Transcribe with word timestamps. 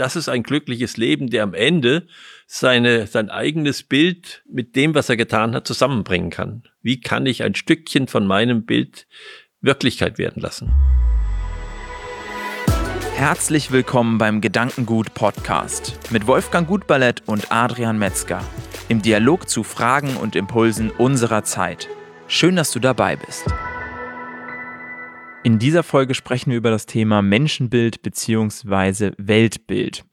das 0.00 0.16
ist 0.16 0.30
ein 0.30 0.42
glückliches 0.42 0.96
Leben, 0.96 1.28
der 1.28 1.42
am 1.42 1.52
Ende 1.52 2.06
seine, 2.46 3.06
sein 3.06 3.28
eigenes 3.28 3.82
Bild 3.82 4.42
mit 4.50 4.74
dem, 4.74 4.94
was 4.94 5.10
er 5.10 5.18
getan 5.18 5.54
hat, 5.54 5.66
zusammenbringen 5.66 6.30
kann. 6.30 6.62
Wie 6.80 7.00
kann 7.00 7.26
ich 7.26 7.42
ein 7.42 7.54
Stückchen 7.54 8.08
von 8.08 8.26
meinem 8.26 8.64
Bild 8.64 9.06
Wirklichkeit 9.60 10.16
werden 10.16 10.40
lassen? 10.40 10.72
Herzlich 13.14 13.72
willkommen 13.72 14.16
beim 14.16 14.40
Gedankengut 14.40 15.12
Podcast 15.12 15.98
mit 16.10 16.26
Wolfgang 16.26 16.66
Gutballett 16.66 17.22
und 17.26 17.52
Adrian 17.52 17.98
Metzger 17.98 18.42
im 18.88 19.02
Dialog 19.02 19.50
zu 19.50 19.62
Fragen 19.62 20.16
und 20.16 20.34
Impulsen 20.34 20.90
unserer 20.90 21.44
Zeit. 21.44 21.88
Schön, 22.26 22.56
dass 22.56 22.70
du 22.70 22.78
dabei 22.80 23.16
bist. 23.16 23.44
In 25.42 25.58
dieser 25.58 25.82
Folge 25.82 26.14
sprechen 26.14 26.50
wir 26.50 26.58
über 26.58 26.70
das 26.70 26.84
Thema 26.84 27.22
Menschenbild 27.22 28.02
bzw. 28.02 29.12
Weltbild. 29.16 30.04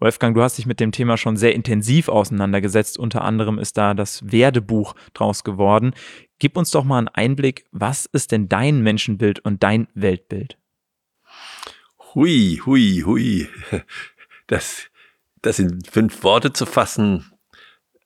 Wolfgang, 0.00 0.34
du 0.34 0.42
hast 0.42 0.58
dich 0.58 0.66
mit 0.66 0.80
dem 0.80 0.90
Thema 0.90 1.16
schon 1.16 1.36
sehr 1.36 1.54
intensiv 1.54 2.08
auseinandergesetzt. 2.08 2.98
Unter 2.98 3.22
anderem 3.22 3.60
ist 3.60 3.78
da 3.78 3.94
das 3.94 4.32
Werdebuch 4.32 4.94
draus 5.14 5.44
geworden. 5.44 5.94
Gib 6.40 6.56
uns 6.56 6.72
doch 6.72 6.82
mal 6.82 6.98
einen 6.98 7.06
Einblick, 7.06 7.64
was 7.70 8.06
ist 8.06 8.32
denn 8.32 8.48
dein 8.48 8.82
Menschenbild 8.82 9.38
und 9.38 9.62
dein 9.62 9.86
Weltbild? 9.94 10.58
Hui, 12.14 12.60
hui, 12.66 13.02
hui. 13.06 13.48
Das, 14.48 14.90
das 15.40 15.60
in 15.60 15.82
fünf 15.84 16.24
Worte 16.24 16.52
zu 16.52 16.66
fassen, 16.66 17.32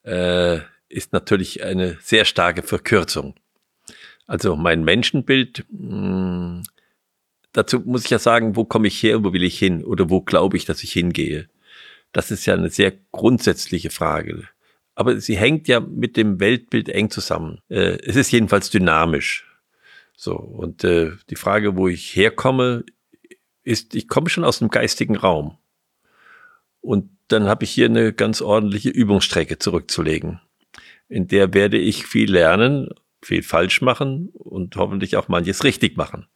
äh, 0.03 0.59
ist 0.87 1.11
natürlich 1.11 1.63
eine 1.63 1.97
sehr 1.99 2.23
starke 2.23 2.61
Verkürzung. 2.61 3.33
Also 4.27 4.55
mein 4.55 4.83
Menschenbild, 4.83 5.65
mh, 5.69 5.89
hm, 5.89 6.63
dazu 7.53 7.79
muss 7.79 8.03
ich 8.05 8.11
ja 8.11 8.19
sagen, 8.19 8.55
wo 8.55 8.65
komme 8.65 8.87
ich 8.87 9.01
her, 9.01 9.23
wo 9.23 9.33
will 9.33 9.43
ich 9.43 9.57
hin 9.57 9.83
oder 9.83 10.09
wo 10.09 10.21
glaube 10.21 10.57
ich, 10.57 10.65
dass 10.65 10.83
ich 10.83 10.91
hingehe. 10.91 11.49
Das 12.11 12.29
ist 12.29 12.45
ja 12.45 12.53
eine 12.53 12.69
sehr 12.69 12.93
grundsätzliche 13.11 13.89
Frage. 13.89 14.43
Aber 14.95 15.19
sie 15.19 15.37
hängt 15.37 15.67
ja 15.67 15.79
mit 15.79 16.17
dem 16.17 16.39
Weltbild 16.39 16.89
eng 16.89 17.09
zusammen. 17.09 17.61
Äh, 17.69 17.97
es 18.03 18.15
ist 18.15 18.31
jedenfalls 18.31 18.69
dynamisch. 18.69 19.45
So, 20.15 20.35
und 20.35 20.83
äh, 20.83 21.11
die 21.29 21.35
Frage, 21.35 21.77
wo 21.77 21.87
ich 21.87 22.15
herkomme, 22.15 22.83
ist, 23.63 23.95
ich 23.95 24.07
komme 24.07 24.29
schon 24.29 24.43
aus 24.43 24.59
dem 24.59 24.69
geistigen 24.69 25.15
Raum. 25.15 25.57
Und 26.81 27.09
dann 27.27 27.47
habe 27.47 27.65
ich 27.65 27.71
hier 27.71 27.85
eine 27.85 28.13
ganz 28.13 28.41
ordentliche 28.41 28.89
Übungsstrecke 28.89 29.59
zurückzulegen. 29.59 30.41
In 31.09 31.27
der 31.27 31.53
werde 31.53 31.77
ich 31.77 32.05
viel 32.07 32.31
lernen 32.31 32.89
viel 33.21 33.43
falsch 33.43 33.81
machen 33.81 34.29
und 34.33 34.75
hoffentlich 34.75 35.15
auch 35.17 35.27
manches 35.27 35.63
richtig 35.63 35.97
machen. 35.97 36.27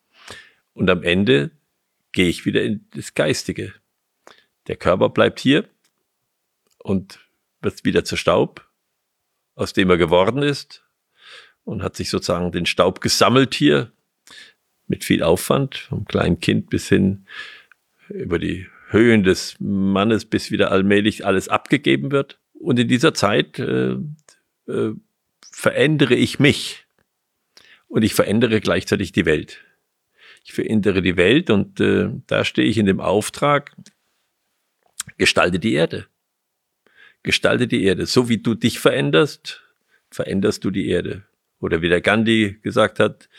Und 0.73 0.89
am 0.89 1.03
Ende 1.03 1.51
gehe 2.11 2.29
ich 2.29 2.45
wieder 2.45 2.63
in 2.63 2.85
das 2.95 3.13
Geistige. 3.13 3.73
Der 4.67 4.75
Körper 4.75 5.09
bleibt 5.09 5.39
hier 5.39 5.67
und 6.79 7.19
wird 7.61 7.85
wieder 7.85 8.03
zu 8.03 8.15
Staub, 8.15 8.67
aus 9.55 9.73
dem 9.73 9.89
er 9.89 9.97
geworden 9.97 10.41
ist 10.41 10.83
und 11.63 11.83
hat 11.83 11.95
sich 11.95 12.09
sozusagen 12.09 12.51
den 12.51 12.65
Staub 12.65 13.01
gesammelt 13.01 13.53
hier 13.53 13.91
mit 14.87 15.03
viel 15.03 15.23
Aufwand, 15.23 15.77
vom 15.77 16.05
kleinen 16.05 16.39
Kind 16.39 16.69
bis 16.69 16.89
hin 16.89 17.25
über 18.09 18.39
die 18.39 18.67
Höhen 18.89 19.23
des 19.23 19.55
Mannes, 19.59 20.25
bis 20.25 20.51
wieder 20.51 20.71
allmählich 20.71 21.25
alles 21.25 21.47
abgegeben 21.47 22.11
wird. 22.11 22.39
Und 22.53 22.77
in 22.77 22.87
dieser 22.87 23.13
Zeit 23.13 23.57
äh, 23.57 23.95
äh, 24.67 24.93
verändere 25.51 26.15
ich 26.15 26.39
mich 26.39 26.85
und 27.87 28.03
ich 28.03 28.13
verändere 28.13 28.61
gleichzeitig 28.61 29.11
die 29.11 29.25
Welt. 29.25 29.61
Ich 30.43 30.53
verändere 30.53 31.01
die 31.01 31.17
Welt 31.17 31.49
und 31.49 31.79
äh, 31.79 32.09
da 32.27 32.45
stehe 32.45 32.67
ich 32.67 32.77
in 32.77 32.85
dem 32.85 32.99
Auftrag, 32.99 33.75
gestalte 35.17 35.59
die 35.59 35.73
Erde. 35.73 36.07
Gestalte 37.23 37.67
die 37.67 37.83
Erde. 37.83 38.05
So 38.05 38.29
wie 38.29 38.39
du 38.39 38.55
dich 38.55 38.79
veränderst, 38.79 39.61
veränderst 40.09 40.63
du 40.63 40.71
die 40.71 40.89
Erde. 40.89 41.23
Oder 41.59 41.81
wie 41.81 41.89
der 41.89 42.01
Gandhi 42.01 42.57
gesagt 42.63 42.99
hat, 42.99 43.29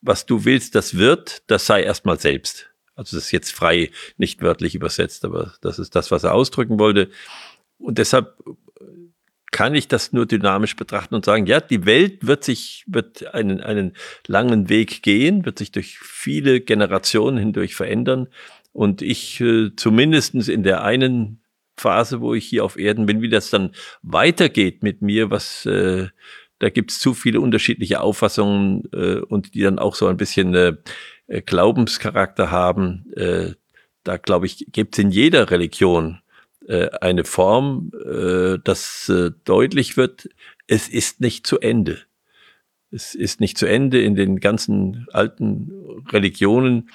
was 0.00 0.26
du 0.26 0.44
willst, 0.44 0.76
das 0.76 0.96
wird, 0.96 1.42
das 1.48 1.66
sei 1.66 1.82
erstmal 1.82 2.20
selbst. 2.20 2.70
Also 2.94 3.16
das 3.16 3.26
ist 3.26 3.32
jetzt 3.32 3.52
frei, 3.52 3.90
nicht 4.16 4.42
wörtlich 4.42 4.74
übersetzt, 4.74 5.24
aber 5.24 5.54
das 5.60 5.78
ist 5.78 5.96
das, 5.96 6.10
was 6.10 6.24
er 6.24 6.34
ausdrücken 6.34 6.78
wollte. 6.78 7.10
Und 7.78 7.98
deshalb 7.98 8.36
kann 9.58 9.74
ich 9.74 9.88
das 9.88 10.12
nur 10.12 10.24
dynamisch 10.24 10.76
betrachten 10.76 11.16
und 11.16 11.24
sagen, 11.24 11.46
ja, 11.46 11.58
die 11.58 11.84
Welt 11.84 12.24
wird 12.24 12.44
sich, 12.44 12.84
wird 12.86 13.34
einen, 13.34 13.60
einen 13.60 13.94
langen 14.28 14.68
Weg 14.68 15.02
gehen, 15.02 15.44
wird 15.44 15.58
sich 15.58 15.72
durch 15.72 15.98
viele 15.98 16.60
Generationen 16.60 17.38
hindurch 17.38 17.74
verändern. 17.74 18.28
Und 18.72 19.02
ich 19.02 19.40
äh, 19.40 19.74
zumindestens 19.74 20.46
in 20.46 20.62
der 20.62 20.84
einen 20.84 21.42
Phase, 21.76 22.20
wo 22.20 22.34
ich 22.34 22.46
hier 22.46 22.64
auf 22.64 22.78
Erden 22.78 23.06
bin, 23.06 23.20
wie 23.20 23.28
das 23.28 23.50
dann 23.50 23.72
weitergeht 24.02 24.84
mit 24.84 25.02
mir, 25.02 25.32
was 25.32 25.66
äh, 25.66 26.06
da 26.60 26.70
gibt's 26.70 27.00
zu 27.00 27.12
viele 27.12 27.40
unterschiedliche 27.40 28.00
Auffassungen 28.00 28.84
äh, 28.92 29.16
und 29.16 29.56
die 29.56 29.62
dann 29.62 29.80
auch 29.80 29.96
so 29.96 30.06
ein 30.06 30.18
bisschen 30.18 30.54
äh 30.54 30.76
Glaubenscharakter 31.44 32.52
haben. 32.52 33.12
Äh, 33.16 33.54
da 34.04 34.18
glaube 34.18 34.46
ich, 34.46 34.68
gibt's 34.70 34.98
in 34.98 35.10
jeder 35.10 35.50
Religion 35.50 36.20
äh, 36.68 36.90
eine 37.00 37.24
Form, 37.24 37.90
äh, 38.04 38.58
dass 38.62 39.08
äh, 39.08 39.30
deutlich 39.44 39.96
wird, 39.96 40.28
es 40.66 40.88
ist 40.88 41.20
nicht 41.20 41.46
zu 41.46 41.58
Ende. 41.58 41.98
Es 42.90 43.14
ist 43.14 43.40
nicht 43.40 43.58
zu 43.58 43.66
Ende. 43.66 44.00
In 44.00 44.14
den 44.14 44.38
ganzen 44.38 45.06
alten 45.12 46.04
Religionen 46.10 46.90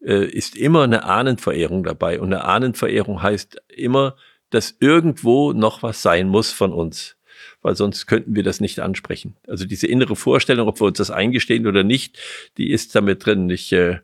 äh, 0.00 0.24
ist 0.26 0.56
immer 0.56 0.82
eine 0.82 1.04
Ahnenverehrung 1.04 1.84
dabei. 1.84 2.20
Und 2.20 2.32
eine 2.32 2.44
Ahnenverehrung 2.44 3.22
heißt 3.22 3.62
immer, 3.68 4.16
dass 4.50 4.76
irgendwo 4.78 5.52
noch 5.52 5.82
was 5.82 6.02
sein 6.02 6.28
muss 6.28 6.52
von 6.52 6.72
uns 6.72 7.16
weil 7.64 7.76
sonst 7.76 8.06
könnten 8.06 8.36
wir 8.36 8.42
das 8.42 8.60
nicht 8.60 8.78
ansprechen. 8.80 9.36
Also 9.48 9.64
diese 9.64 9.86
innere 9.86 10.16
Vorstellung, 10.16 10.68
ob 10.68 10.80
wir 10.80 10.86
uns 10.86 10.98
das 10.98 11.10
eingestehen 11.10 11.66
oder 11.66 11.82
nicht, 11.82 12.18
die 12.58 12.70
ist 12.70 12.94
damit 12.94 13.24
drin. 13.24 13.48
Ich 13.48 13.72
äh, 13.72 14.00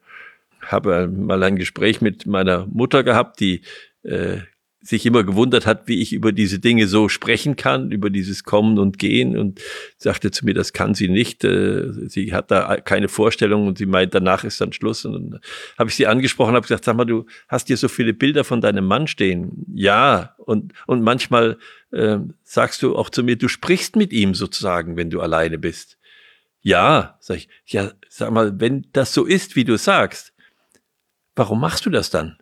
habe 0.63 1.09
mal 1.09 1.43
ein 1.43 1.57
Gespräch 1.57 2.01
mit 2.01 2.27
meiner 2.27 2.67
Mutter 2.67 3.03
gehabt, 3.05 3.39
die 3.39 3.61
äh, 4.03 4.39
sich 4.83 5.05
immer 5.05 5.25
gewundert 5.25 5.67
hat, 5.67 5.89
wie 5.89 6.01
ich 6.01 6.13
über 6.13 6.33
diese 6.33 6.59
Dinge 6.59 6.87
so 6.87 7.09
sprechen 7.09 7.57
kann, 7.57 7.91
über 7.91 8.09
dieses 8.09 8.45
Kommen 8.45 8.79
und 8.79 8.99
Gehen 8.99 9.37
und 9.37 9.61
sagte 9.99 10.31
zu 10.31 10.47
mir, 10.47 10.55
das 10.55 10.73
kann 10.73 10.95
sie 10.95 11.09
nicht. 11.09 11.45
Äh, 11.45 12.09
sie 12.09 12.33
hat 12.33 12.51
da 12.51 12.77
keine 12.77 13.09
Vorstellung 13.09 13.67
und 13.67 13.77
sie 13.77 13.85
meint, 13.85 14.15
danach 14.15 14.43
ist 14.43 14.61
dann 14.61 14.73
Schluss. 14.73 15.05
Und 15.05 15.13
dann 15.33 15.41
habe 15.79 15.91
ich 15.91 15.97
sie 15.97 16.07
angesprochen, 16.07 16.55
habe 16.55 16.63
gesagt, 16.63 16.85
sag 16.85 16.97
mal, 16.97 17.05
du 17.05 17.27
hast 17.49 17.67
hier 17.67 17.77
so 17.77 17.89
viele 17.89 18.15
Bilder 18.15 18.43
von 18.43 18.63
deinem 18.63 18.87
Mann 18.87 19.07
stehen. 19.07 19.67
Ja, 19.75 20.35
und, 20.39 20.73
und 20.87 21.03
manchmal 21.03 21.59
äh, 21.93 22.19
sagst 22.43 22.83
du 22.83 22.97
auch 22.97 23.11
zu 23.11 23.23
mir, 23.23 23.37
du 23.37 23.49
sprichst 23.49 23.97
mit 23.97 24.13
ihm 24.13 24.35
sozusagen, 24.35 24.97
wenn 24.97 25.11
du 25.11 25.21
alleine 25.21 25.59
bist. 25.59 25.99
Ja, 26.63 27.19
sag 27.21 27.37
ich, 27.37 27.49
ja, 27.67 27.93
sag 28.09 28.31
mal, 28.31 28.61
wenn 28.61 28.87
das 28.93 29.13
so 29.13 29.27
ist, 29.27 29.57
wie 29.57 29.65
du 29.65 29.77
sagst, 29.77 30.33
warum 31.37 31.61
machst 31.61 31.85
du 31.85 31.91
das 31.91 32.11
dann? 32.11 32.39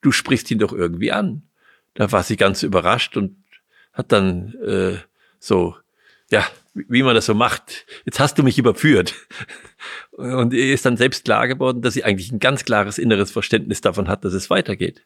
Du 0.00 0.12
sprichst 0.12 0.50
ihn 0.50 0.58
doch 0.58 0.72
irgendwie 0.72 1.12
an. 1.12 1.42
Da 1.94 2.12
war 2.12 2.22
sie 2.22 2.36
ganz 2.36 2.62
überrascht 2.62 3.16
und 3.16 3.36
hat 3.92 4.12
dann 4.12 4.54
äh, 4.64 4.98
so, 5.40 5.76
ja, 6.30 6.46
wie 6.74 7.02
man 7.02 7.14
das 7.14 7.26
so 7.26 7.34
macht, 7.34 7.86
jetzt 8.04 8.20
hast 8.20 8.38
du 8.38 8.42
mich 8.42 8.58
überführt. 8.58 9.14
Und 10.12 10.52
ihr 10.52 10.74
ist 10.74 10.84
dann 10.84 10.96
selbst 10.96 11.24
klar 11.24 11.48
geworden, 11.48 11.82
dass 11.82 11.94
sie 11.94 12.04
eigentlich 12.04 12.30
ein 12.30 12.38
ganz 12.38 12.64
klares 12.64 12.98
inneres 12.98 13.30
Verständnis 13.30 13.80
davon 13.80 14.08
hat, 14.08 14.24
dass 14.24 14.32
es 14.32 14.50
weitergeht. 14.50 15.04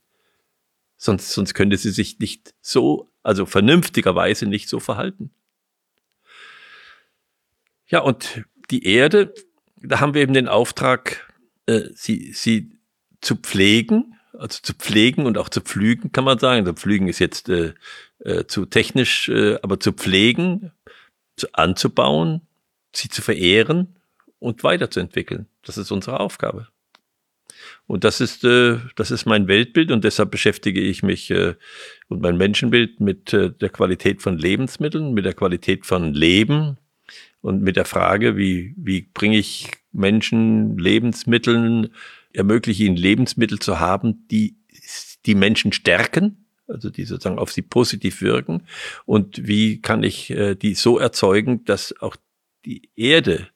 Sonst, 0.96 1.32
sonst 1.32 1.54
könnte 1.54 1.76
sie 1.76 1.90
sich 1.90 2.18
nicht 2.18 2.54
so, 2.60 3.10
also 3.22 3.46
vernünftigerweise 3.46 4.46
nicht 4.46 4.68
so 4.68 4.80
verhalten. 4.80 5.30
Ja, 7.86 8.00
und 8.00 8.44
die 8.70 8.86
Erde, 8.86 9.34
da 9.76 10.00
haben 10.00 10.14
wir 10.14 10.22
eben 10.22 10.32
den 10.32 10.48
Auftrag, 10.48 11.30
äh, 11.66 11.88
sie, 11.94 12.32
sie 12.32 12.78
zu 13.20 13.36
pflegen, 13.36 14.18
also 14.42 14.58
zu 14.60 14.74
pflegen 14.74 15.26
und 15.26 15.38
auch 15.38 15.48
zu 15.48 15.60
pflügen, 15.60 16.12
kann 16.12 16.24
man 16.24 16.38
sagen. 16.38 16.60
Also 16.60 16.74
pflügen 16.74 17.08
ist 17.08 17.20
jetzt 17.20 17.48
äh, 17.48 17.74
äh, 18.24 18.46
zu 18.46 18.66
technisch, 18.66 19.28
äh, 19.28 19.58
aber 19.62 19.80
zu 19.80 19.92
pflegen, 19.92 20.72
zu, 21.36 21.46
anzubauen, 21.52 22.42
sie 22.92 23.08
zu 23.08 23.22
verehren 23.22 23.96
und 24.38 24.64
weiterzuentwickeln. 24.64 25.46
Das 25.64 25.78
ist 25.78 25.90
unsere 25.92 26.20
Aufgabe. 26.20 26.68
Und 27.86 28.04
das 28.04 28.20
ist, 28.20 28.44
äh, 28.44 28.78
das 28.96 29.10
ist 29.10 29.26
mein 29.26 29.48
Weltbild 29.48 29.90
und 29.92 30.04
deshalb 30.04 30.30
beschäftige 30.30 30.80
ich 30.80 31.02
mich 31.02 31.30
äh, 31.30 31.54
und 32.08 32.20
mein 32.20 32.36
Menschenbild 32.36 33.00
mit 33.00 33.32
äh, 33.32 33.50
der 33.50 33.68
Qualität 33.68 34.22
von 34.22 34.38
Lebensmitteln, 34.38 35.14
mit 35.14 35.24
der 35.24 35.34
Qualität 35.34 35.86
von 35.86 36.12
Leben 36.12 36.78
und 37.40 37.62
mit 37.62 37.76
der 37.76 37.84
Frage, 37.84 38.36
wie, 38.36 38.74
wie 38.76 39.02
bringe 39.14 39.38
ich 39.38 39.70
Menschen 39.92 40.78
Lebensmitteln 40.78 41.92
ermögliche 42.34 42.84
ihnen 42.84 42.96
Lebensmittel 42.96 43.58
zu 43.58 43.80
haben, 43.80 44.26
die 44.28 44.56
die 45.26 45.34
Menschen 45.34 45.72
stärken, 45.72 46.46
also 46.66 46.90
die 46.90 47.04
sozusagen 47.04 47.38
auf 47.38 47.52
sie 47.52 47.62
positiv 47.62 48.22
wirken. 48.22 48.66
Und 49.06 49.46
wie 49.46 49.80
kann 49.80 50.02
ich 50.02 50.30
äh, 50.30 50.54
die 50.54 50.74
so 50.74 50.98
erzeugen, 50.98 51.64
dass 51.64 51.94
auch 52.00 52.16
die 52.64 52.90
Erde 52.96 53.48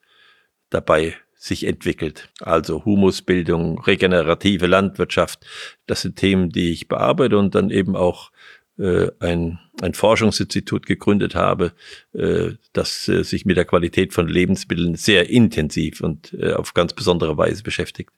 dabei 0.71 1.15
sich 1.35 1.65
entwickelt. 1.65 2.29
Also 2.41 2.85
Humusbildung, 2.85 3.81
regenerative 3.81 4.67
Landwirtschaft, 4.67 5.47
das 5.87 6.03
sind 6.03 6.17
Themen, 6.17 6.51
die 6.51 6.73
ich 6.73 6.89
bearbeite 6.89 7.39
und 7.39 7.55
dann 7.55 7.71
eben 7.71 7.95
auch 7.95 8.33
äh, 8.79 9.09
ein, 9.21 9.61
ein 9.81 9.95
Forschungsinstitut 9.95 10.87
gegründet 10.87 11.35
habe, 11.35 11.73
äh, 12.15 12.53
das 12.73 13.07
äh, 13.09 13.23
sich 13.23 13.45
mit 13.45 13.57
der 13.57 13.65
Qualität 13.65 14.13
von 14.13 14.29
Lebensmitteln 14.29 14.97
sehr 14.97 15.31
intensiv 15.31 16.01
und 16.01 16.35
äh, 16.35 16.53
auf 16.53 16.75
ganz 16.75 16.93
besondere 16.95 17.37
Weise 17.39 17.63
beschäftigt 17.63 18.11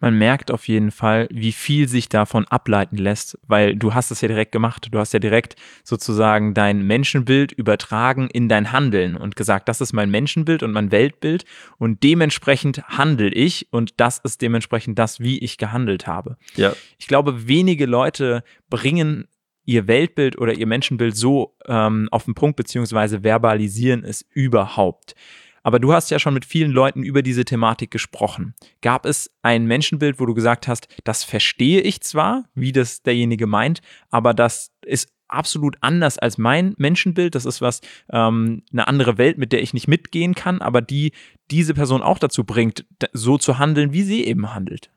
man 0.00 0.18
merkt 0.18 0.50
auf 0.50 0.68
jeden 0.68 0.90
Fall, 0.90 1.26
wie 1.30 1.52
viel 1.52 1.88
sich 1.88 2.08
davon 2.08 2.46
ableiten 2.48 2.96
lässt, 2.96 3.38
weil 3.46 3.76
du 3.76 3.94
hast 3.94 4.10
es 4.10 4.20
ja 4.20 4.28
direkt 4.28 4.52
gemacht. 4.52 4.88
Du 4.90 4.98
hast 4.98 5.12
ja 5.12 5.18
direkt 5.18 5.56
sozusagen 5.84 6.52
dein 6.52 6.86
Menschenbild 6.86 7.52
übertragen 7.52 8.28
in 8.28 8.48
dein 8.48 8.72
Handeln 8.72 9.16
und 9.16 9.36
gesagt, 9.36 9.68
das 9.68 9.80
ist 9.80 9.92
mein 9.92 10.10
Menschenbild 10.10 10.62
und 10.62 10.72
mein 10.72 10.90
Weltbild 10.90 11.44
und 11.78 12.02
dementsprechend 12.02 12.82
handle 12.88 13.28
ich 13.28 13.68
und 13.70 13.94
das 13.98 14.18
ist 14.18 14.42
dementsprechend 14.42 14.98
das, 14.98 15.20
wie 15.20 15.38
ich 15.38 15.56
gehandelt 15.56 16.06
habe. 16.06 16.36
Ja. 16.56 16.74
Ich 16.98 17.08
glaube, 17.08 17.48
wenige 17.48 17.86
Leute 17.86 18.44
bringen 18.68 19.28
ihr 19.64 19.88
Weltbild 19.88 20.38
oder 20.38 20.54
ihr 20.54 20.66
Menschenbild 20.66 21.16
so 21.16 21.56
ähm, 21.66 22.08
auf 22.12 22.24
den 22.24 22.34
Punkt 22.34 22.56
beziehungsweise 22.56 23.22
verbalisieren 23.22 24.04
es 24.04 24.24
überhaupt. 24.30 25.14
Aber 25.66 25.80
du 25.80 25.92
hast 25.92 26.12
ja 26.12 26.20
schon 26.20 26.32
mit 26.32 26.44
vielen 26.44 26.70
Leuten 26.70 27.02
über 27.02 27.22
diese 27.22 27.44
Thematik 27.44 27.90
gesprochen. 27.90 28.54
Gab 28.82 29.04
es 29.04 29.32
ein 29.42 29.66
Menschenbild, 29.66 30.20
wo 30.20 30.24
du 30.24 30.32
gesagt 30.32 30.68
hast, 30.68 30.86
das 31.02 31.24
verstehe 31.24 31.80
ich 31.80 32.02
zwar, 32.02 32.44
wie 32.54 32.70
das 32.70 33.02
derjenige 33.02 33.48
meint, 33.48 33.80
aber 34.08 34.32
das 34.32 34.70
ist 34.82 35.08
absolut 35.26 35.76
anders 35.80 36.18
als 36.18 36.38
mein 36.38 36.76
Menschenbild. 36.78 37.34
Das 37.34 37.44
ist 37.44 37.60
was, 37.62 37.80
ähm, 38.12 38.62
eine 38.70 38.86
andere 38.86 39.18
Welt, 39.18 39.38
mit 39.38 39.50
der 39.50 39.60
ich 39.60 39.74
nicht 39.74 39.88
mitgehen 39.88 40.36
kann, 40.36 40.60
aber 40.60 40.80
die 40.80 41.10
diese 41.50 41.74
Person 41.74 42.00
auch 42.00 42.20
dazu 42.20 42.44
bringt, 42.44 42.86
so 43.12 43.36
zu 43.36 43.58
handeln, 43.58 43.92
wie 43.92 44.02
sie 44.04 44.24
eben 44.24 44.54
handelt. 44.54 44.92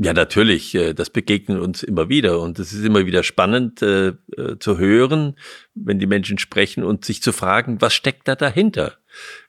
Ja, 0.00 0.12
natürlich. 0.12 0.74
Äh, 0.76 0.94
das 0.94 1.10
begegnet 1.10 1.60
uns 1.60 1.82
immer 1.82 2.08
wieder. 2.08 2.40
Und 2.40 2.58
es 2.60 2.72
ist 2.72 2.84
immer 2.84 3.04
wieder 3.04 3.24
spannend 3.24 3.82
äh, 3.82 4.12
äh, 4.36 4.58
zu 4.60 4.78
hören, 4.78 5.36
wenn 5.74 5.98
die 5.98 6.06
Menschen 6.06 6.38
sprechen 6.38 6.84
und 6.84 7.04
sich 7.04 7.20
zu 7.20 7.32
fragen, 7.32 7.80
was 7.80 7.94
steckt 7.94 8.28
da 8.28 8.36
dahinter? 8.36 8.98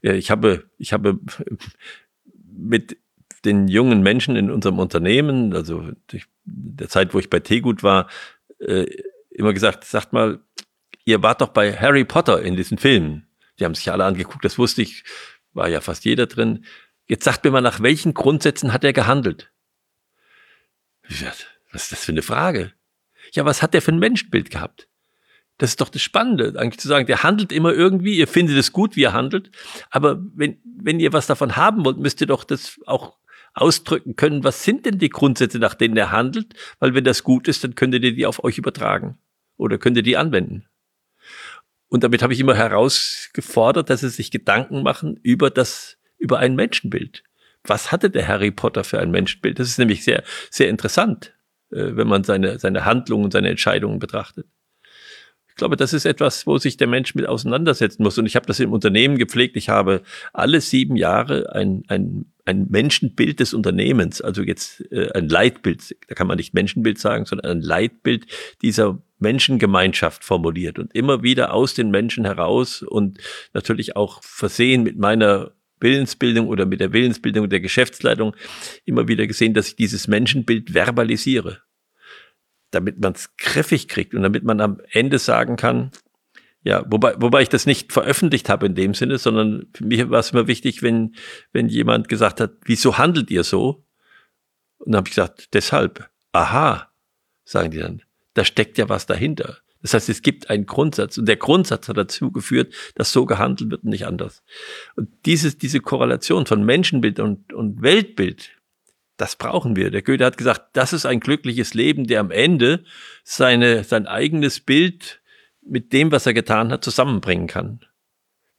Ja, 0.02 0.14
ich 0.14 0.32
habe, 0.32 0.70
ich 0.80 0.92
habe 0.92 1.20
mit 2.52 2.98
den 3.46 3.68
jungen 3.68 4.02
Menschen 4.02 4.36
in 4.36 4.50
unserem 4.50 4.80
Unternehmen, 4.80 5.54
also 5.54 5.92
der 6.44 6.90
Zeit, 6.90 7.14
wo 7.14 7.20
ich 7.20 7.30
bei 7.30 7.40
Tegut 7.40 7.84
war, 7.84 8.10
äh, 8.60 8.88
immer 9.30 9.54
gesagt, 9.54 9.86
sagt 9.86 10.14
mal, 10.14 10.40
ihr 11.06 11.22
wart 11.22 11.42
doch 11.42 11.50
bei 11.50 11.74
Harry 11.74 12.04
Potter 12.04 12.42
in 12.42 12.56
diesen 12.56 12.80
Filmen. 12.80 13.28
Die 13.60 13.66
haben 13.66 13.76
sich 13.76 13.92
alle 13.92 14.04
angeguckt, 14.04 14.44
das 14.44 14.58
wusste 14.58 14.82
ich, 14.82 15.04
war 15.54 15.70
ja 15.70 15.80
fast 15.80 16.06
jeder 16.06 16.26
drin. 16.26 16.66
Jetzt 17.08 17.24
sagt 17.24 17.44
mir 17.44 17.52
mal, 17.52 17.62
nach 17.62 17.82
welchen 17.82 18.14
Grundsätzen 18.14 18.74
hat 18.74 18.84
er 18.84 18.94
gehandelt? 18.94 19.52
Was 21.72 21.84
ist 21.84 21.92
das 21.92 22.06
für 22.06 22.12
eine 22.12 22.22
Frage? 22.22 22.74
Ja, 23.34 23.46
was 23.46 23.62
hat 23.62 23.74
der 23.74 23.82
für 23.82 23.92
ein 23.92 24.00
Menschenbild 24.00 24.50
gehabt? 24.50 24.88
Das 25.58 25.72
ist 25.72 25.82
doch 25.82 25.90
das 25.90 26.02
Spannende, 26.02 26.54
eigentlich 26.58 26.80
zu 26.80 26.88
sagen, 26.88 27.06
der 27.06 27.22
handelt 27.24 27.52
immer 27.52 27.74
irgendwie, 27.74 28.16
ihr 28.16 28.28
findet 28.28 28.58
es 28.58 28.72
gut, 28.72 28.96
wie 28.96 29.04
er 29.04 29.14
handelt, 29.14 29.52
aber 29.90 30.22
wenn, 30.34 30.62
wenn 30.64 31.02
ihr 31.02 31.12
was 31.12 31.28
davon 31.28 31.58
haben 31.58 31.84
wollt, 31.84 31.98
müsst 31.98 32.22
ihr 32.22 32.28
doch 32.28 32.46
das 32.46 32.80
auch 32.86 33.18
ausdrücken 33.54 34.16
können, 34.16 34.46
was 34.46 34.64
sind 34.64 34.86
denn 34.86 35.00
die 35.00 35.10
Grundsätze, 35.10 35.60
nach 35.60 35.74
denen 35.74 35.98
er 35.98 36.12
handelt, 36.12 36.54
weil 36.80 36.94
wenn 36.94 37.04
das 37.04 37.24
gut 37.24 37.50
ist, 37.50 37.64
dann 37.64 37.76
könnt 37.76 37.94
ihr 37.94 38.00
die 38.00 38.26
auf 38.26 38.42
euch 38.44 38.58
übertragen 38.58 39.18
oder 39.58 39.78
könnt 39.78 39.98
ihr 39.98 40.04
die 40.04 40.16
anwenden. 40.16 40.66
Und 41.90 42.06
damit 42.06 42.22
habe 42.22 42.32
ich 42.32 42.40
immer 42.40 42.56
herausgefordert, 42.56 43.90
dass 43.90 44.02
sie 44.02 44.10
sich 44.10 44.32
Gedanken 44.32 44.82
machen 44.82 45.20
über 45.24 45.50
das, 45.50 45.98
über 46.18 46.40
ein 46.40 46.56
Menschenbild 46.56 47.24
was 47.64 47.92
hatte 47.92 48.10
der 48.10 48.28
Harry 48.28 48.52
Potter 48.52 48.84
für 48.84 49.00
ein 49.00 49.12
Menschenbild? 49.12 49.60
Das 49.60 49.68
ist 49.68 49.80
nämlich 49.80 50.04
sehr, 50.04 50.24
sehr 50.50 50.70
interessant, 50.70 51.34
äh, 51.72 51.96
wenn 51.96 52.08
man 52.08 52.24
seine, 52.24 52.60
seine 52.60 52.86
Handlungen 52.86 53.26
und 53.26 53.34
seine 53.34 53.50
Entscheidungen 53.50 54.00
betrachtet. 54.00 54.48
Ich 55.50 55.56
glaube, 55.56 55.76
das 55.76 55.92
ist 55.92 56.06
etwas, 56.06 56.48
wo 56.48 56.58
sich 56.58 56.78
der 56.78 56.88
Mensch 56.88 57.16
mit 57.16 57.28
auseinandersetzen 57.28 58.02
muss. 58.02 58.18
Und 58.18 58.26
ich 58.26 58.38
habe 58.38 58.46
das 58.46 58.62
im 58.62 58.72
Unternehmen 58.72 59.18
gepflegt. 59.18 59.58
Ich 59.58 59.68
habe 59.68 60.04
alle 60.32 60.62
sieben 60.62 60.96
Jahre 60.96 61.54
ein, 61.54 61.84
ein, 61.90 62.32
ein 62.46 62.68
Menschenbild 62.70 63.42
des 63.42 63.54
Unternehmens, 63.54 64.22
also 64.22 64.42
jetzt 64.42 64.90
äh, 64.92 65.12
ein 65.12 65.28
Leitbild, 65.28 65.98
da 66.08 66.16
kann 66.16 66.28
man 66.28 66.38
nicht 66.38 66.54
Menschenbild 66.54 66.98
sagen, 66.98 67.26
sondern 67.26 67.52
ein 67.52 67.62
Leitbild 67.62 68.26
dieser 68.62 69.02
Menschengemeinschaft 69.18 70.24
formuliert 70.24 70.80
und 70.80 70.96
immer 70.96 71.24
wieder 71.24 71.54
aus 71.54 71.74
den 71.74 71.92
Menschen 71.92 72.24
heraus 72.24 72.82
und 72.82 73.20
natürlich 73.54 73.98
auch 73.98 74.24
versehen 74.24 74.84
mit 74.84 74.98
meiner 74.98 75.52
Willensbildung 75.80 76.48
oder 76.48 76.66
mit 76.66 76.80
der 76.80 76.94
Willensbildung 76.94 77.50
der 77.50 77.60
Geschäftsleitung 77.60 78.36
immer 78.86 79.08
wieder 79.08 79.28
gesehen, 79.28 79.54
dass 79.54 79.70
ich 79.70 79.76
dieses 79.76 80.08
Menschenbild 80.08 80.74
verbalisiere, 80.74 81.62
damit 82.72 83.00
man 83.00 83.14
es 83.14 83.36
griffig 83.38 83.88
kriegt 83.88 84.14
und 84.14 84.24
damit 84.24 84.44
man 84.44 84.62
am 84.62 84.82
Ende 84.92 85.20
sagen 85.20 85.56
kann, 85.56 85.92
ja, 86.64 86.84
wobei, 86.90 87.16
wobei 87.20 87.42
ich 87.42 87.50
das 87.50 87.66
nicht 87.66 87.94
veröffentlicht 87.94 88.50
habe 88.50 88.66
in 88.66 88.76
dem 88.76 88.94
Sinne, 88.94 89.18
sondern 89.18 89.68
für 89.74 89.86
mich 89.86 90.10
war 90.10 90.20
es 90.20 90.32
immer 90.32 90.48
wichtig, 90.48 90.82
wenn, 90.82 91.16
wenn 91.54 91.70
jemand 91.70 92.10
gesagt 92.10 92.42
hat, 92.42 92.52
wieso 92.66 92.98
handelt 92.98 93.32
ihr 93.32 93.44
so? 93.44 93.86
Und 94.80 94.94
dann 94.94 94.98
habe 94.98 95.08
ich 95.08 95.16
gesagt, 95.16 95.54
deshalb. 95.54 96.10
Aha, 96.32 96.92
sagen 97.44 97.72
die 97.72 97.80
dann. 97.80 98.04
Da 98.34 98.46
steckt 98.46 98.78
ja 98.78 98.88
was 98.88 99.06
dahinter. 99.06 99.60
Das 99.82 99.94
heißt, 99.94 100.10
es 100.10 100.22
gibt 100.22 100.50
einen 100.50 100.66
Grundsatz 100.66 101.18
und 101.18 101.26
der 101.26 101.38
Grundsatz 101.38 101.88
hat 101.88 101.98
dazu 101.98 102.32
geführt, 102.32 102.74
dass 102.96 103.12
so 103.12 103.26
gehandelt 103.26 103.72
wird 103.72 103.84
und 103.84 103.90
nicht 103.90 104.06
anders. 104.06 104.44
Und 104.96 105.10
dieses, 105.26 105.58
diese 105.58 105.80
Korrelation 105.80 106.46
von 106.46 106.64
Menschenbild 106.64 107.20
und, 107.20 107.54
und 107.54 107.82
Weltbild, 107.82 108.52
das 109.16 109.36
brauchen 109.36 109.76
wir. 109.76 109.92
Der 109.92 110.02
Goethe 110.02 110.26
hat 110.26 110.38
gesagt, 110.38 110.70
das 110.74 110.94
ist 110.94 111.06
ein 111.06 111.20
glückliches 111.20 111.74
Leben, 111.74 112.08
der 112.08 112.20
am 112.20 112.32
Ende 112.32 112.84
seine, 113.24 113.84
sein 113.84 114.08
eigenes 114.08 114.60
Bild 114.60 115.22
mit 115.62 115.94
dem, 115.94 116.12
was 116.12 116.26
er 116.26 116.34
getan 116.34 116.72
hat, 116.72 116.84
zusammenbringen 116.84 117.48
kann. 117.48 117.82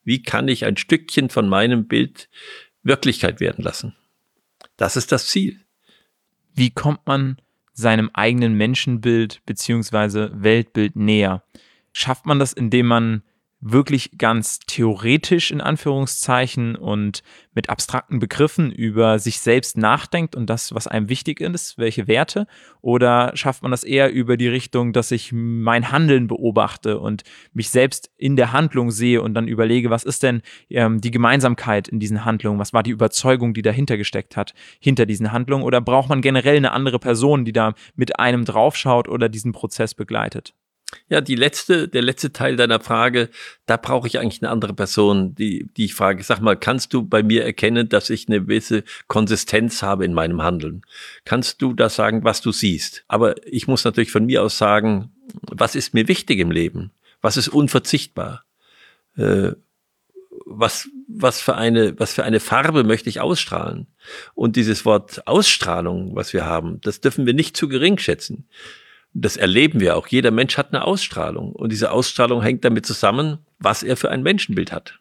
Wie 0.04 0.22
kann 0.22 0.48
ich 0.48 0.64
ein 0.64 0.76
Stückchen 0.76 1.28
von 1.28 1.48
meinem 1.48 1.86
Bild 1.86 2.28
Wirklichkeit 2.82 3.40
werden 3.40 3.62
lassen? 3.62 3.94
Das 4.76 4.96
ist 4.96 5.12
das 5.12 5.26
Ziel. 5.26 5.60
Wie 6.54 6.70
kommt 6.70 7.06
man 7.06 7.36
seinem 7.80 8.10
eigenen 8.14 8.54
Menschenbild 8.54 9.40
beziehungsweise 9.46 10.30
Weltbild 10.34 10.96
näher? 10.96 11.42
Schafft 11.92 12.26
man 12.26 12.38
das, 12.38 12.52
indem 12.52 12.86
man 12.86 13.22
wirklich 13.60 14.16
ganz 14.16 14.58
theoretisch 14.60 15.50
in 15.50 15.60
Anführungszeichen 15.60 16.76
und 16.76 17.22
mit 17.54 17.68
abstrakten 17.68 18.18
Begriffen 18.18 18.72
über 18.72 19.18
sich 19.18 19.40
selbst 19.40 19.76
nachdenkt 19.76 20.34
und 20.34 20.48
das, 20.48 20.74
was 20.74 20.86
einem 20.86 21.08
wichtig 21.08 21.40
ist, 21.40 21.76
welche 21.76 22.08
Werte? 22.08 22.46
Oder 22.80 23.32
schafft 23.34 23.62
man 23.62 23.70
das 23.70 23.84
eher 23.84 24.10
über 24.12 24.38
die 24.38 24.48
Richtung, 24.48 24.92
dass 24.92 25.10
ich 25.10 25.30
mein 25.32 25.92
Handeln 25.92 26.26
beobachte 26.26 26.98
und 26.98 27.22
mich 27.52 27.68
selbst 27.68 28.10
in 28.16 28.36
der 28.36 28.52
Handlung 28.52 28.90
sehe 28.90 29.20
und 29.20 29.34
dann 29.34 29.46
überlege, 29.46 29.90
was 29.90 30.04
ist 30.04 30.22
denn 30.22 30.40
ähm, 30.70 31.00
die 31.00 31.10
Gemeinsamkeit 31.10 31.88
in 31.88 32.00
diesen 32.00 32.24
Handlungen? 32.24 32.58
Was 32.58 32.72
war 32.72 32.82
die 32.82 32.92
Überzeugung, 32.92 33.52
die 33.52 33.62
dahinter 33.62 33.98
gesteckt 33.98 34.36
hat, 34.36 34.54
hinter 34.80 35.04
diesen 35.04 35.32
Handlungen? 35.32 35.64
Oder 35.64 35.82
braucht 35.82 36.08
man 36.08 36.22
generell 36.22 36.56
eine 36.56 36.72
andere 36.72 36.98
Person, 36.98 37.44
die 37.44 37.52
da 37.52 37.74
mit 37.94 38.18
einem 38.18 38.46
draufschaut 38.46 39.06
oder 39.08 39.28
diesen 39.28 39.52
Prozess 39.52 39.94
begleitet? 39.94 40.54
Ja, 41.08 41.20
die 41.20 41.34
letzte, 41.34 41.88
der 41.88 42.02
letzte 42.02 42.32
Teil 42.32 42.56
deiner 42.56 42.80
Frage, 42.80 43.28
da 43.66 43.76
brauche 43.76 44.06
ich 44.06 44.18
eigentlich 44.18 44.42
eine 44.42 44.50
andere 44.50 44.74
Person, 44.74 45.34
die, 45.34 45.68
die 45.76 45.86
ich 45.86 45.94
frage. 45.94 46.22
Sag 46.22 46.40
mal, 46.40 46.56
kannst 46.56 46.92
du 46.92 47.02
bei 47.04 47.22
mir 47.22 47.44
erkennen, 47.44 47.88
dass 47.88 48.10
ich 48.10 48.28
eine 48.28 48.42
gewisse 48.42 48.84
Konsistenz 49.06 49.82
habe 49.82 50.04
in 50.04 50.14
meinem 50.14 50.42
Handeln? 50.42 50.82
Kannst 51.24 51.62
du 51.62 51.74
das 51.74 51.94
sagen, 51.94 52.24
was 52.24 52.40
du 52.40 52.52
siehst? 52.52 53.04
Aber 53.08 53.34
ich 53.46 53.68
muss 53.68 53.84
natürlich 53.84 54.12
von 54.12 54.26
mir 54.26 54.42
aus 54.42 54.58
sagen, 54.58 55.12
was 55.42 55.74
ist 55.74 55.94
mir 55.94 56.08
wichtig 56.08 56.38
im 56.38 56.50
Leben? 56.50 56.90
Was 57.20 57.36
ist 57.36 57.48
unverzichtbar? 57.48 58.44
Äh, 59.16 59.52
was, 60.46 60.88
was 61.06 61.40
für 61.40 61.56
eine, 61.56 61.98
was 61.98 62.14
für 62.14 62.24
eine 62.24 62.40
Farbe 62.40 62.82
möchte 62.82 63.08
ich 63.08 63.20
ausstrahlen? 63.20 63.86
Und 64.34 64.56
dieses 64.56 64.84
Wort 64.84 65.26
Ausstrahlung, 65.26 66.16
was 66.16 66.32
wir 66.32 66.46
haben, 66.46 66.80
das 66.80 67.00
dürfen 67.00 67.26
wir 67.26 67.34
nicht 67.34 67.56
zu 67.56 67.68
gering 67.68 67.98
schätzen 67.98 68.48
das 69.12 69.36
erleben 69.36 69.80
wir 69.80 69.96
auch. 69.96 70.06
Jeder 70.06 70.30
Mensch 70.30 70.56
hat 70.56 70.72
eine 70.72 70.84
Ausstrahlung. 70.84 71.52
Und 71.52 71.72
diese 71.72 71.90
Ausstrahlung 71.90 72.42
hängt 72.42 72.64
damit 72.64 72.86
zusammen, 72.86 73.38
was 73.58 73.82
er 73.82 73.96
für 73.96 74.10
ein 74.10 74.22
Menschenbild 74.22 74.72
hat. 74.72 75.00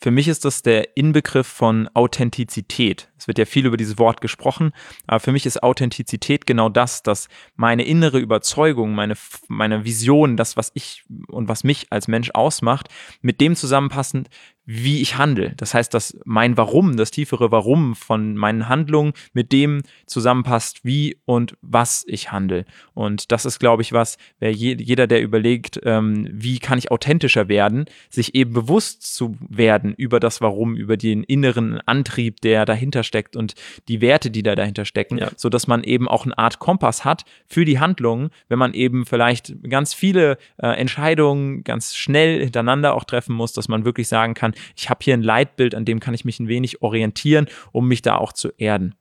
Für 0.00 0.12
mich 0.12 0.28
ist 0.28 0.44
das 0.44 0.62
der 0.62 0.96
Inbegriff 0.96 1.48
von 1.48 1.88
Authentizität. 1.92 3.10
Es 3.18 3.26
wird 3.26 3.36
ja 3.36 3.46
viel 3.46 3.66
über 3.66 3.76
dieses 3.76 3.98
Wort 3.98 4.20
gesprochen, 4.20 4.70
aber 5.08 5.18
für 5.18 5.32
mich 5.32 5.44
ist 5.44 5.60
Authentizität 5.64 6.46
genau 6.46 6.68
das, 6.68 7.02
dass 7.02 7.26
meine 7.56 7.84
innere 7.84 8.20
Überzeugung, 8.20 8.94
meine, 8.94 9.14
meine 9.48 9.84
Vision, 9.84 10.36
das, 10.36 10.56
was 10.56 10.70
ich 10.74 11.02
und 11.26 11.48
was 11.48 11.64
mich 11.64 11.88
als 11.90 12.06
Mensch 12.06 12.30
ausmacht, 12.30 12.88
mit 13.22 13.40
dem 13.40 13.56
zusammenpassend, 13.56 14.28
wie 14.70 15.00
ich 15.00 15.16
handle. 15.16 15.54
Das 15.56 15.72
heißt, 15.72 15.94
dass 15.94 16.18
mein 16.26 16.58
Warum, 16.58 16.98
das 16.98 17.10
tiefere 17.10 17.50
Warum 17.50 17.94
von 17.94 18.36
meinen 18.36 18.68
Handlungen 18.68 19.14
mit 19.32 19.50
dem 19.50 19.80
zusammenpasst, 20.04 20.84
wie 20.84 21.16
und 21.24 21.56
was 21.62 22.04
ich 22.06 22.32
handle. 22.32 22.66
Und 22.92 23.32
das 23.32 23.46
ist, 23.46 23.60
glaube 23.60 23.80
ich, 23.80 23.94
was, 23.94 24.18
wer 24.40 24.52
je, 24.52 24.76
jeder, 24.78 25.06
der 25.06 25.22
überlegt, 25.22 25.80
ähm, 25.84 26.28
wie 26.30 26.58
kann 26.58 26.76
ich 26.76 26.90
authentischer 26.90 27.48
werden, 27.48 27.86
sich 28.10 28.34
eben 28.34 28.52
bewusst 28.52 29.14
zu 29.14 29.38
werden 29.48 29.94
über 29.94 30.20
das 30.20 30.42
Warum, 30.42 30.76
über 30.76 30.98
den 30.98 31.22
inneren 31.22 31.80
Antrieb, 31.86 32.42
der 32.42 32.66
dahinter 32.66 33.04
steckt 33.04 33.36
und 33.36 33.54
die 33.88 34.02
Werte, 34.02 34.30
die 34.30 34.42
da 34.42 34.54
dahinter 34.54 34.84
stecken, 34.84 35.16
ja. 35.16 35.30
so 35.34 35.48
dass 35.48 35.66
man 35.66 35.82
eben 35.82 36.08
auch 36.08 36.26
eine 36.26 36.36
Art 36.36 36.58
Kompass 36.58 37.06
hat 37.06 37.24
für 37.46 37.64
die 37.64 37.80
Handlungen, 37.80 38.28
wenn 38.50 38.58
man 38.58 38.74
eben 38.74 39.06
vielleicht 39.06 39.54
ganz 39.70 39.94
viele 39.94 40.36
äh, 40.58 40.66
Entscheidungen 40.66 41.64
ganz 41.64 41.96
schnell 41.96 42.40
hintereinander 42.40 42.94
auch 42.94 43.04
treffen 43.04 43.34
muss, 43.34 43.54
dass 43.54 43.68
man 43.68 43.86
wirklich 43.86 44.08
sagen 44.08 44.34
kann, 44.34 44.52
ich 44.76 44.90
habe 44.90 45.00
hier 45.02 45.14
ein 45.14 45.22
Leitbild, 45.22 45.74
an 45.74 45.84
dem 45.84 46.00
kann 46.00 46.14
ich 46.14 46.24
mich 46.24 46.40
ein 46.40 46.48
wenig 46.48 46.82
orientieren, 46.82 47.46
um 47.72 47.88
mich 47.88 48.02
da 48.02 48.16
auch 48.16 48.32
zu 48.32 48.50
erden. 48.56 48.94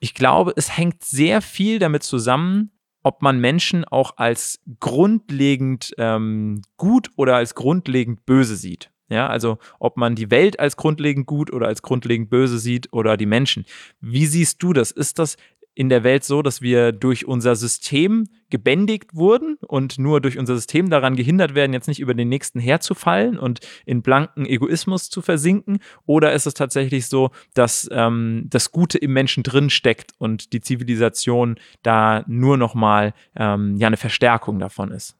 Ich 0.00 0.14
glaube, 0.14 0.52
es 0.56 0.76
hängt 0.76 1.04
sehr 1.04 1.40
viel 1.40 1.78
damit 1.78 2.02
zusammen, 2.02 2.70
ob 3.02 3.22
man 3.22 3.40
Menschen 3.40 3.84
auch 3.84 4.16
als 4.16 4.60
grundlegend 4.80 5.92
ähm, 5.98 6.62
gut 6.76 7.10
oder 7.16 7.36
als 7.36 7.54
grundlegend 7.54 8.24
böse 8.26 8.56
sieht. 8.56 8.90
Ja, 9.08 9.26
also 9.26 9.58
ob 9.78 9.98
man 9.98 10.14
die 10.14 10.30
Welt 10.30 10.58
als 10.58 10.76
grundlegend 10.76 11.26
gut 11.26 11.52
oder 11.52 11.66
als 11.66 11.82
grundlegend 11.82 12.30
böse 12.30 12.58
sieht 12.58 12.92
oder 12.92 13.18
die 13.18 13.26
Menschen. 13.26 13.66
Wie 14.00 14.24
siehst 14.24 14.62
du 14.62 14.72
das? 14.72 14.90
Ist 14.90 15.18
das 15.18 15.36
in 15.74 15.88
der 15.88 16.04
Welt 16.04 16.24
so, 16.24 16.42
dass 16.42 16.60
wir 16.60 16.92
durch 16.92 17.26
unser 17.26 17.56
System 17.56 18.28
gebändigt 18.50 19.14
wurden 19.14 19.56
und 19.66 19.98
nur 19.98 20.20
durch 20.20 20.38
unser 20.38 20.54
System 20.54 20.90
daran 20.90 21.16
gehindert 21.16 21.54
werden, 21.54 21.72
jetzt 21.72 21.88
nicht 21.88 22.00
über 22.00 22.12
den 22.12 22.28
nächsten 22.28 22.60
herzufallen 22.60 23.38
und 23.38 23.60
in 23.86 24.02
blanken 24.02 24.44
Egoismus 24.44 25.08
zu 25.08 25.22
versinken? 25.22 25.78
Oder 26.04 26.34
ist 26.34 26.46
es 26.46 26.54
tatsächlich 26.54 27.06
so, 27.06 27.30
dass 27.54 27.88
ähm, 27.90 28.46
das 28.50 28.70
Gute 28.70 28.98
im 28.98 29.14
Menschen 29.14 29.42
drin 29.42 29.70
steckt 29.70 30.12
und 30.18 30.52
die 30.52 30.60
Zivilisation 30.60 31.56
da 31.82 32.24
nur 32.26 32.58
nochmal 32.58 33.14
ähm, 33.34 33.76
ja 33.76 33.86
eine 33.86 33.96
Verstärkung 33.96 34.58
davon 34.58 34.90
ist? 34.90 35.16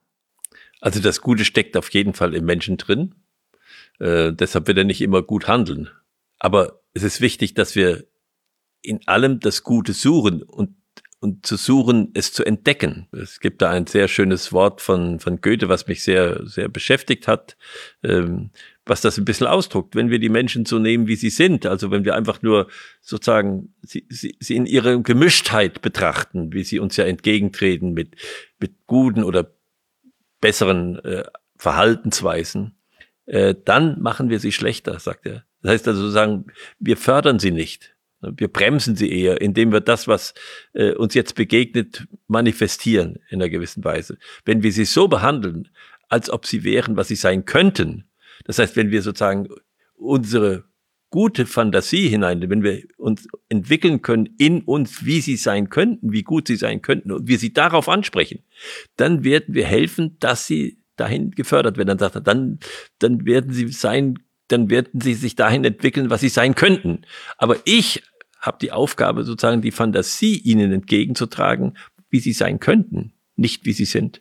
Also 0.83 1.01
das 1.01 1.23
Gute 1.23 1.45
steckt 1.47 1.77
auf 1.77 1.91
jeden 1.91 2.13
Fall 2.13 2.35
im 2.35 2.45
Menschen 2.45 2.77
drin. 2.77 3.15
Äh, 3.99 4.33
deshalb 4.33 4.67
wird 4.67 4.79
er 4.79 4.85
nicht 4.85 5.01
immer 5.01 5.23
gut 5.23 5.49
handeln. 5.49 5.89
Aber 6.39 6.81
es 6.93 7.05
ist 7.05 7.21
wichtig, 7.21 7.55
dass 7.55 7.77
wir 7.77 8.05
in 8.83 9.07
allem 9.07 9.41
das 9.41 9.63
Gute 9.63 9.93
suchen 9.93 10.43
und 10.43 10.77
und 11.23 11.47
zu 11.47 11.57
suchen, 11.57 12.11
es 12.15 12.33
zu 12.33 12.45
entdecken. 12.45 13.07
Es 13.13 13.39
gibt 13.39 13.63
da 13.63 13.71
ein 13.71 13.87
sehr 13.87 14.09
schönes 14.09 14.53
Wort 14.53 14.81
von, 14.81 15.21
von 15.21 15.41
Goethe, 15.41 15.69
was 15.69 15.87
mich 15.87 16.03
sehr, 16.03 16.45
sehr 16.49 16.69
beschäftigt 16.69 17.29
hat, 17.29 17.57
ähm, 18.03 18.51
was 18.85 19.03
das 19.03 19.19
ein 19.19 19.25
bisschen 19.25 19.47
ausdruckt. 19.47 19.95
Wenn 19.95 20.11
wir 20.11 20.19
die 20.19 20.29
Menschen 20.29 20.67
so 20.67 20.81
nehmen, 20.81 21.07
wie 21.07 21.15
sie 21.15 21.31
sind, 21.31 21.65
also 21.65 21.93
wenn 21.93 22.05
wir 22.05 22.17
einfach 22.17 22.43
nur 22.43 22.67
sozusagen 23.01 23.73
sie, 23.83 24.05
sie, 24.09 24.37
sie 24.41 24.57
in 24.57 24.67
ihrer 24.67 25.01
Gemischtheit 25.01 25.81
betrachten, 25.81 26.53
wie 26.53 26.65
sie 26.65 26.81
uns 26.81 26.97
ja 26.97 27.05
entgegentreten 27.05 27.93
mit, 27.93 28.17
mit 28.59 28.73
guten 28.89 29.23
oder 29.23 29.55
besseren 30.41 30.99
äh, 31.05 31.23
Verhaltensweisen, 31.57 32.75
äh, 33.27 33.55
dann 33.65 34.03
machen 34.03 34.29
wir 34.29 34.41
sie 34.41 34.51
schlechter, 34.51 34.99
sagt 34.99 35.27
er. 35.27 35.45
Das 35.63 35.71
heißt 35.71 35.87
also 35.87 36.01
sozusagen, 36.01 36.47
wir 36.81 36.97
fördern 36.97 37.39
sie 37.39 37.53
nicht. 37.53 37.95
Wir 38.23 38.49
bremsen 38.49 38.97
sie 38.97 39.11
eher, 39.11 39.41
indem 39.41 39.73
wir 39.73 39.81
das, 39.81 40.09
was 40.09 40.35
äh, 40.75 40.93
uns 40.93 41.15
jetzt 41.15 41.35
begegnet, 41.35 42.07
manifestieren 42.29 43.19
in 43.29 43.41
einer 43.41 43.51
gewissen 43.51 43.85
Weise. 43.85 44.19
Wenn 44.45 44.63
wir 44.63 44.73
sie 44.73 44.85
so 44.85 45.09
behandeln, 45.09 45.69
als 46.09 46.31
ob 46.31 46.47
sie 46.47 46.65
wären, 46.65 46.97
was 46.97 47.09
sie 47.09 47.17
sein 47.17 47.45
könnten, 47.45 48.05
das 48.45 48.59
heißt, 48.59 48.77
wenn 48.77 48.91
wir 48.91 49.03
sozusagen 49.03 49.49
unsere 49.95 50.65
gute 51.13 51.47
Fantasie 51.47 52.09
hinein, 52.09 52.49
wenn 52.49 52.65
wir 52.65 52.83
uns 52.97 53.29
entwickeln 53.49 54.03
können 54.03 54.35
in 54.39 54.63
uns, 54.63 55.05
wie 55.05 55.21
sie 55.21 55.37
sein 55.37 55.69
könnten, 55.69 56.11
wie 56.11 56.23
gut 56.23 56.49
sie 56.49 56.57
sein 56.57 56.81
könnten 56.81 57.13
und 57.13 57.29
wir 57.29 57.39
sie 57.39 57.53
darauf 57.53 57.89
ansprechen, 57.89 58.43
dann 58.97 59.23
werden 59.23 59.55
wir 59.55 59.67
helfen, 59.67 60.17
dass 60.19 60.47
sie 60.47 60.83
dahin 60.97 61.31
gefördert 61.31 61.77
werden. 61.77 61.99
Dann 61.99 62.25
dann, 62.25 62.59
dann 62.99 63.27
werden 63.27 63.53
sie 63.53 63.69
sein, 63.69 64.19
dann 64.49 64.71
werden 64.71 65.01
sie 65.01 65.15
sich 65.15 65.37
dahin 65.37 65.65
entwickeln, 65.65 66.09
was 66.09 66.23
sie 66.23 66.31
sein 66.31 66.55
könnten. 66.55 67.03
Aber 67.37 67.57
ich 67.67 68.03
habe 68.43 68.59
die 68.61 68.73
Aufgabe, 68.73 69.25
sozusagen 69.25 69.63
die 69.63 69.71
Fantasie 69.71 70.37
ihnen 70.37 70.73
entgegenzutragen, 70.73 71.79
wie 72.11 72.21
sie 72.21 72.33
sein 72.33 72.61
könnten, 72.61 73.15
nicht 73.37 73.65
wie 73.65 73.73
sie 73.73 73.87
sind. 73.87 74.21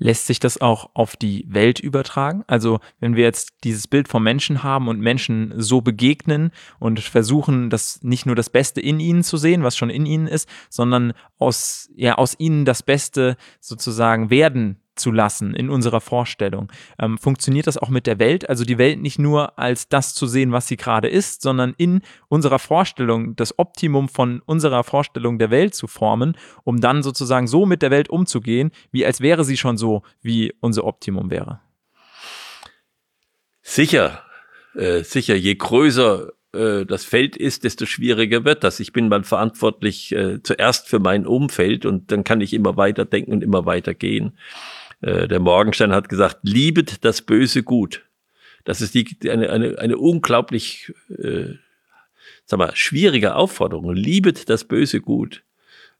Lässt 0.00 0.28
sich 0.28 0.38
das 0.38 0.60
auch 0.60 0.90
auf 0.94 1.16
die 1.16 1.44
Welt 1.48 1.80
übertragen? 1.80 2.44
Also 2.46 2.78
wenn 3.00 3.16
wir 3.16 3.24
jetzt 3.24 3.54
dieses 3.64 3.88
Bild 3.88 4.06
vom 4.06 4.22
Menschen 4.22 4.62
haben 4.62 4.86
und 4.86 5.00
Menschen 5.00 5.52
so 5.56 5.80
begegnen 5.80 6.52
und 6.78 7.00
versuchen, 7.00 7.68
das 7.68 8.00
nicht 8.04 8.24
nur 8.24 8.36
das 8.36 8.48
Beste 8.48 8.80
in 8.80 9.00
ihnen 9.00 9.24
zu 9.24 9.36
sehen, 9.36 9.64
was 9.64 9.76
schon 9.76 9.90
in 9.90 10.06
ihnen 10.06 10.28
ist, 10.28 10.48
sondern 10.70 11.14
aus, 11.36 11.90
ja, 11.96 12.14
aus 12.14 12.36
ihnen 12.38 12.64
das 12.64 12.84
Beste 12.84 13.36
sozusagen 13.58 14.30
werden 14.30 14.80
zu 14.98 15.10
lassen 15.10 15.54
in 15.54 15.70
unserer 15.70 16.00
Vorstellung. 16.00 16.70
Ähm, 16.98 17.18
funktioniert 17.18 17.66
das 17.66 17.78
auch 17.78 17.88
mit 17.88 18.06
der 18.06 18.18
Welt? 18.18 18.48
Also 18.48 18.64
die 18.64 18.78
Welt 18.78 19.00
nicht 19.00 19.18
nur 19.18 19.58
als 19.58 19.88
das 19.88 20.14
zu 20.14 20.26
sehen, 20.26 20.52
was 20.52 20.66
sie 20.66 20.76
gerade 20.76 21.08
ist, 21.08 21.42
sondern 21.42 21.74
in 21.76 22.02
unserer 22.28 22.58
Vorstellung, 22.58 23.36
das 23.36 23.58
Optimum 23.58 24.08
von 24.08 24.40
unserer 24.46 24.84
Vorstellung 24.84 25.38
der 25.38 25.50
Welt 25.50 25.74
zu 25.74 25.86
formen, 25.86 26.36
um 26.64 26.80
dann 26.80 27.02
sozusagen 27.02 27.46
so 27.46 27.66
mit 27.66 27.82
der 27.82 27.90
Welt 27.90 28.08
umzugehen, 28.08 28.70
wie 28.90 29.06
als 29.06 29.20
wäre 29.20 29.44
sie 29.44 29.56
schon 29.56 29.76
so, 29.76 30.02
wie 30.22 30.52
unser 30.60 30.84
Optimum 30.84 31.30
wäre. 31.30 31.60
Sicher, 33.62 34.22
äh, 34.74 35.02
sicher, 35.02 35.34
je 35.34 35.54
größer 35.54 36.32
äh, 36.52 36.86
das 36.86 37.04
Feld 37.04 37.36
ist, 37.36 37.64
desto 37.64 37.86
schwieriger 37.86 38.44
wird 38.44 38.64
das. 38.64 38.80
Ich 38.80 38.92
bin 38.92 39.08
mal 39.08 39.24
verantwortlich 39.24 40.12
äh, 40.12 40.42
zuerst 40.42 40.88
für 40.88 40.98
mein 40.98 41.26
Umfeld 41.26 41.84
und 41.84 42.10
dann 42.10 42.24
kann 42.24 42.40
ich 42.40 42.54
immer 42.54 42.76
weiter 42.76 43.04
denken 43.04 43.32
und 43.32 43.42
immer 43.42 43.66
weiter 43.66 43.94
gehen. 43.94 44.38
Äh, 45.00 45.28
der 45.28 45.40
Morgenstern 45.40 45.92
hat 45.92 46.08
gesagt, 46.08 46.38
liebet 46.42 47.04
das 47.04 47.22
Böse 47.22 47.62
gut. 47.62 48.04
Das 48.64 48.80
ist 48.80 48.94
die, 48.94 49.16
eine, 49.30 49.50
eine, 49.50 49.78
eine 49.78 49.96
unglaublich, 49.96 50.92
äh, 51.08 51.54
sag 52.44 52.58
mal, 52.58 52.74
schwierige 52.74 53.34
Aufforderung. 53.34 53.92
Liebet 53.94 54.48
das 54.48 54.64
Böse 54.64 55.00
gut. 55.00 55.44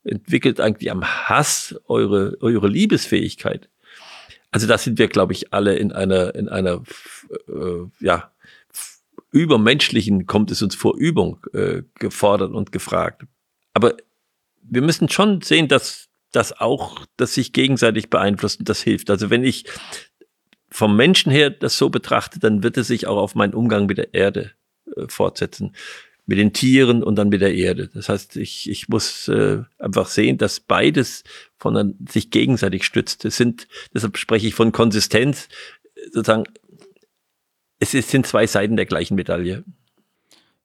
Entwickelt 0.04 0.60
eigentlich 0.60 0.90
am 0.90 1.04
Hass 1.04 1.78
eure, 1.86 2.36
eure 2.40 2.68
Liebesfähigkeit. 2.68 3.68
Also 4.50 4.66
da 4.66 4.78
sind 4.78 4.98
wir, 4.98 5.08
glaube 5.08 5.32
ich, 5.32 5.52
alle 5.52 5.76
in 5.76 5.92
einer, 5.92 6.34
in 6.34 6.48
einer, 6.48 6.82
äh, 7.48 7.86
ja, 8.00 8.32
übermenschlichen, 9.30 10.26
kommt 10.26 10.50
es 10.50 10.62
uns 10.62 10.74
vor 10.74 10.96
Übung, 10.96 11.46
äh, 11.52 11.82
gefordert 11.98 12.52
und 12.52 12.72
gefragt. 12.72 13.24
Aber 13.74 13.96
wir 14.62 14.82
müssen 14.82 15.08
schon 15.08 15.42
sehen, 15.42 15.68
dass 15.68 16.07
das 16.32 16.58
auch, 16.58 17.06
dass 17.16 17.34
sich 17.34 17.52
gegenseitig 17.52 18.10
beeinflusst 18.10 18.60
und 18.60 18.68
das 18.68 18.82
hilft. 18.82 19.10
Also 19.10 19.30
wenn 19.30 19.44
ich 19.44 19.64
vom 20.70 20.96
Menschen 20.96 21.32
her 21.32 21.50
das 21.50 21.78
so 21.78 21.88
betrachte, 21.90 22.38
dann 22.38 22.62
wird 22.62 22.76
es 22.76 22.88
sich 22.88 23.06
auch 23.06 23.16
auf 23.16 23.34
meinen 23.34 23.54
Umgang 23.54 23.86
mit 23.86 23.98
der 23.98 24.14
Erde 24.14 24.52
äh, 24.96 25.08
fortsetzen. 25.08 25.74
Mit 26.26 26.36
den 26.36 26.52
Tieren 26.52 27.02
und 27.02 27.16
dann 27.16 27.30
mit 27.30 27.40
der 27.40 27.54
Erde. 27.54 27.88
Das 27.94 28.10
heißt, 28.10 28.36
ich, 28.36 28.68
ich 28.68 28.90
muss 28.90 29.28
äh, 29.28 29.62
einfach 29.78 30.08
sehen, 30.08 30.36
dass 30.36 30.60
beides 30.60 31.24
von 31.56 31.96
sich 32.06 32.30
gegenseitig 32.30 32.84
stützt. 32.84 33.24
Es 33.24 33.38
sind, 33.38 33.66
deshalb 33.94 34.18
spreche 34.18 34.46
ich 34.46 34.54
von 34.54 34.70
Konsistenz, 34.70 35.48
sozusagen, 36.12 36.44
es, 37.78 37.94
es 37.94 38.10
sind 38.10 38.26
zwei 38.26 38.46
Seiten 38.46 38.76
der 38.76 38.84
gleichen 38.84 39.14
Medaille. 39.14 39.64